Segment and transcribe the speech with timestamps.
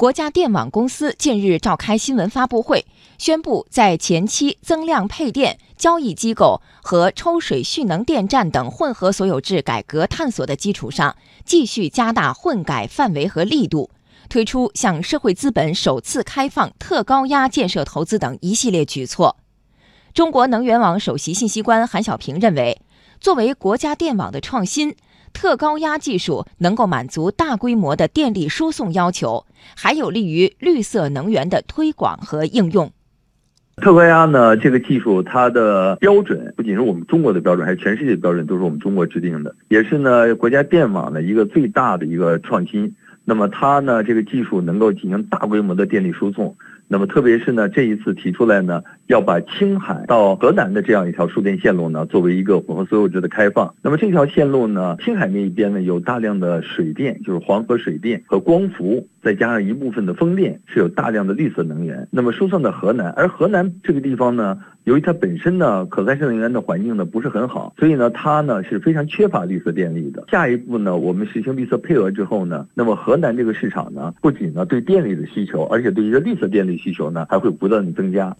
[0.00, 2.86] 国家电网公司近日召开新闻发布会，
[3.18, 13.90] 宣布在前期增量配电、交易机构和抽水蓄能电站等混合所有制改革探索的基础上，继续加大混改范围和力度，
[14.30, 19.36] 推出向社会资本首次开放特高压建设投资等一系列举措。
[20.14, 22.80] 中国能源网首席信息官韩晓平认为，
[23.20, 24.96] 作为国家电网的创新。
[25.32, 32.90] 特高压技术能够满足大规模的电力输送要求，还有利于绿色能源的推广和应用。
[33.76, 42.94] 特高压呢，这个技术它的标准不仅是我们中国的标准，还是全世界的标准，都是我们中国制定的，也是呢国家电网的一个最大的一个创新。
[43.24, 46.54] 那么它呢，这个技术能够进行大规模的电力输送。
[46.92, 53.72] 那么特别是呢，这一次提出来呢，要把青海到河南的这样一条输电线路呢，作为一个混合所有制的开放。
[53.80, 62.08] 那么这条线路呢，青海那一边呢，有大量的水电，就是黄河水电和光伏，再加上一部分的风电，是有大量的绿色能源。
[62.10, 64.58] 那么输送到河南，而河南这个地方呢。
[64.84, 70.24] 由于它本身呢，可再生能源的环境呢不是很好，所以呢，它呢是非常缺乏绿色电力的。
[70.30, 78.36] 下一步呢，我们实行绿色配额之后呢，那么河南这个市场呢，不仅呢对电力的需求，而且对于绿色电力需求呢，还会不断的增加。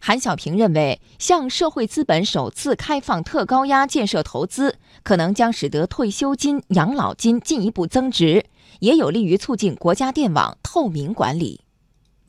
[0.00, 8.46] 韩小平认为，向社会资本首次开放特高压建设投资，可能将使得退休金、养老金进一步增值，
[8.80, 11.60] 也有利于促进国家电网透明管理。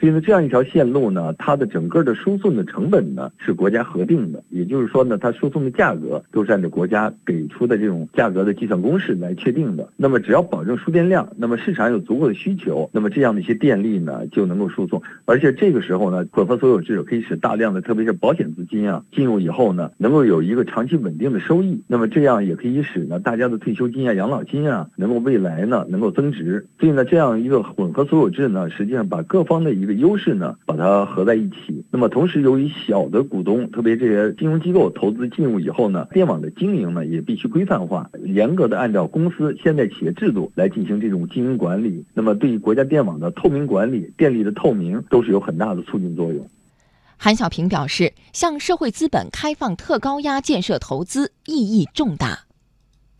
[0.00, 9.86] 所以呢，这样一条线路呢，它的整个的输送的成本呢是国家核定的，也就是说呢，它输送的价格都是按照国家给出的这种价格的计算公式来确定的。
[9.98, 15.02] 那么只要保证输电量，那么市场有足够的需求，那么这样的一些电力呢就能够输送。
[15.26, 21.78] 而且这个时候呢，混合所有制可以使大量的，特别是保险资金啊进入以后呢，能够有一个长期稳定的收益。
[21.86, 26.64] 那么这样也可以使呢大家的退休金啊、养老金啊能够未来呢能够增值。
[26.78, 31.84] 所以呢，这样一个混合所有制呢，实际上把各方的一个优势呢，把它合在一起。
[31.90, 42.04] 那么同时，由于小的股东，特别这些金融机构投资进入以后呢，电网的经营呢也必须规范化，严格的按照公司现代企业制度来进行这种经营管理。
[42.14, 46.48] 那么对于国家电网的透明管理、电力的透明，都是有很大的促进作用。
[47.16, 52.49] 韩小平表示，向社会资本开放特高压建设投资意义重大。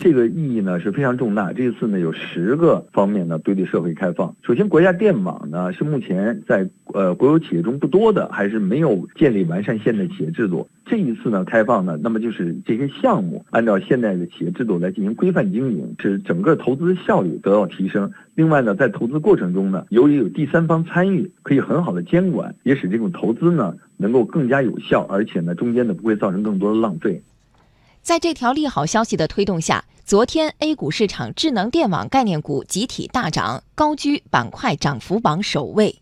[0.00, 1.52] 这个意义呢是非常重大。
[1.52, 4.34] 这一次呢有十个方面呢对对社会开放。
[4.42, 10.66] 首先，国家电网呢是目前在呃国有企业中不多的，还是没有建立完善现代企业制度。
[10.86, 18.10] 这一次呢开放呢，那么就是这些项目按照现代的企业制度来进行规范经营，使整个投资效率得到提升。
[18.34, 27.22] 另外呢，在投资过程中呢，由于有第三方参与，可以很好的监管，也使这种投资呢能够更加有效，而且呢中间呢不会造成更多的浪费。
[28.02, 36.00] 在这条利好消息的推动下，昨天 A 股市场智能电网概念股集体大涨，高居板块涨幅榜首位。